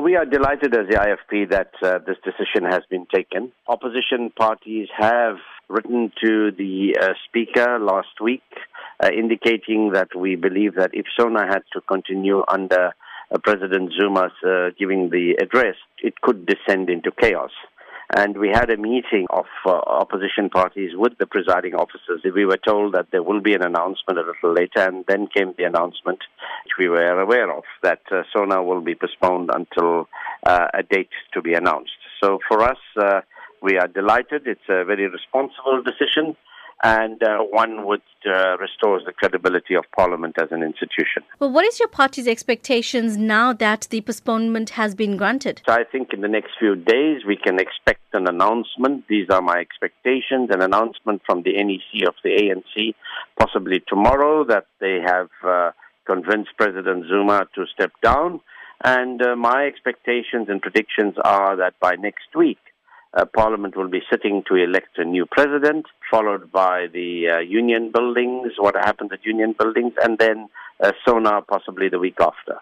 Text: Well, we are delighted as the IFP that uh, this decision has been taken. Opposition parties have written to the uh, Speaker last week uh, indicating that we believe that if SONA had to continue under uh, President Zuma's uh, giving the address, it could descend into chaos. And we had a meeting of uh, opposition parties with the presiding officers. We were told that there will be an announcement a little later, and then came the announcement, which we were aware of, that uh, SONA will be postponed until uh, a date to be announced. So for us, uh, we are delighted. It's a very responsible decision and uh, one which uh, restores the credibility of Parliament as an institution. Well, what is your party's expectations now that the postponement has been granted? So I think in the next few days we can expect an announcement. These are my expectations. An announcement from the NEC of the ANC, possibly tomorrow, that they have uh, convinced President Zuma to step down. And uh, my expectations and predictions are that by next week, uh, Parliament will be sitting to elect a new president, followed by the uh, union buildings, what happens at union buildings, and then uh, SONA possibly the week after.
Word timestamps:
Well, 0.00 0.06
we 0.06 0.16
are 0.16 0.24
delighted 0.24 0.74
as 0.74 0.88
the 0.88 0.94
IFP 0.96 1.50
that 1.50 1.72
uh, 1.82 1.98
this 1.98 2.16
decision 2.24 2.64
has 2.64 2.80
been 2.88 3.04
taken. 3.14 3.52
Opposition 3.68 4.30
parties 4.30 4.88
have 4.96 5.36
written 5.68 6.10
to 6.24 6.52
the 6.52 6.96
uh, 6.98 7.08
Speaker 7.28 7.78
last 7.78 8.18
week 8.18 8.40
uh, 9.04 9.10
indicating 9.14 9.90
that 9.92 10.08
we 10.16 10.36
believe 10.36 10.76
that 10.76 10.92
if 10.94 11.04
SONA 11.18 11.46
had 11.46 11.64
to 11.74 11.82
continue 11.82 12.42
under 12.48 12.94
uh, 13.30 13.38
President 13.44 13.92
Zuma's 13.92 14.32
uh, 14.42 14.70
giving 14.78 15.10
the 15.10 15.36
address, 15.38 15.76
it 16.02 16.18
could 16.22 16.46
descend 16.46 16.88
into 16.88 17.10
chaos. 17.10 17.50
And 18.16 18.36
we 18.38 18.48
had 18.48 18.70
a 18.70 18.76
meeting 18.76 19.26
of 19.30 19.46
uh, 19.64 19.70
opposition 19.70 20.50
parties 20.50 20.90
with 20.94 21.16
the 21.18 21.26
presiding 21.26 21.74
officers. 21.74 22.22
We 22.24 22.44
were 22.44 22.56
told 22.56 22.94
that 22.94 23.06
there 23.12 23.22
will 23.22 23.40
be 23.40 23.54
an 23.54 23.62
announcement 23.62 24.18
a 24.18 24.22
little 24.22 24.52
later, 24.52 24.80
and 24.80 25.04
then 25.06 25.28
came 25.28 25.54
the 25.56 25.64
announcement, 25.64 26.18
which 26.64 26.74
we 26.78 26.88
were 26.88 27.20
aware 27.20 27.50
of, 27.56 27.62
that 27.82 28.00
uh, 28.10 28.22
SONA 28.32 28.64
will 28.64 28.80
be 28.80 28.96
postponed 28.96 29.50
until 29.54 30.08
uh, 30.44 30.66
a 30.74 30.82
date 30.82 31.10
to 31.34 31.40
be 31.40 31.54
announced. 31.54 31.92
So 32.20 32.40
for 32.48 32.62
us, 32.62 32.78
uh, 33.00 33.20
we 33.62 33.78
are 33.78 33.86
delighted. 33.86 34.42
It's 34.46 34.68
a 34.68 34.84
very 34.84 35.08
responsible 35.08 35.82
decision 35.82 36.36
and 36.82 37.22
uh, 37.22 37.38
one 37.38 37.86
which 37.86 38.02
uh, 38.26 38.56
restores 38.56 39.02
the 39.04 39.12
credibility 39.12 39.74
of 39.74 39.84
Parliament 39.94 40.36
as 40.40 40.48
an 40.50 40.62
institution. 40.62 41.22
Well, 41.38 41.52
what 41.52 41.64
is 41.64 41.78
your 41.78 41.88
party's 41.88 42.26
expectations 42.26 43.16
now 43.16 43.52
that 43.52 43.86
the 43.90 44.00
postponement 44.00 44.70
has 44.70 44.94
been 44.94 45.16
granted? 45.16 45.60
So 45.66 45.74
I 45.74 45.84
think 45.84 46.12
in 46.12 46.22
the 46.22 46.28
next 46.28 46.52
few 46.58 46.76
days 46.76 47.22
we 47.26 47.36
can 47.36 47.58
expect 47.58 48.00
an 48.14 48.26
announcement. 48.28 49.04
These 49.08 49.28
are 49.30 49.42
my 49.42 49.58
expectations. 49.58 50.48
An 50.50 50.62
announcement 50.62 51.22
from 51.26 51.42
the 51.42 51.52
NEC 51.52 52.08
of 52.08 52.14
the 52.24 52.30
ANC, 52.30 52.94
possibly 53.38 53.82
tomorrow, 53.86 54.44
that 54.44 54.66
they 54.80 55.00
have 55.04 55.28
uh, 55.46 55.72
convinced 56.06 56.50
President 56.56 57.06
Zuma 57.08 57.46
to 57.54 57.66
step 57.74 57.92
down. 58.02 58.40
And 58.82 59.20
uh, 59.20 59.36
my 59.36 59.66
expectations 59.66 60.48
and 60.48 60.62
predictions 60.62 61.14
are 61.22 61.56
that 61.56 61.74
by 61.80 61.96
next 61.96 62.34
week, 62.34 62.58
uh, 63.14 63.24
Parliament 63.24 63.76
will 63.76 63.88
be 63.88 64.02
sitting 64.10 64.44
to 64.48 64.54
elect 64.54 64.98
a 64.98 65.04
new 65.04 65.26
president, 65.26 65.86
followed 66.10 66.52
by 66.52 66.86
the 66.92 67.28
uh, 67.28 67.38
union 67.38 67.90
buildings, 67.90 68.52
what 68.58 68.76
happens 68.76 69.10
at 69.12 69.24
union 69.24 69.54
buildings, 69.58 69.94
and 70.02 70.18
then 70.18 70.48
uh, 70.80 70.92
SONA 71.04 71.42
possibly 71.42 71.88
the 71.88 71.98
week 71.98 72.16
after. 72.20 72.60